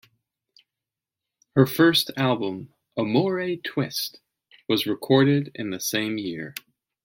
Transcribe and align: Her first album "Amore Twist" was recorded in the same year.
Her 1.55 1.67
first 1.67 2.09
album 2.17 2.73
"Amore 2.97 3.57
Twist" 3.57 4.19
was 4.67 4.87
recorded 4.87 5.51
in 5.53 5.69
the 5.69 5.79
same 5.79 6.17
year. 6.17 6.55